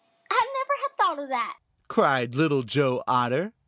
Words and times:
I 0.31 0.47
never 0.55 0.81
had 0.81 0.97
thought 1.15 1.23
of 1.23 1.29
that," 1.29 1.59
cried 1.87 2.33
Little 2.33 2.63
Joe 2.63 3.03
Otter. 3.07 3.53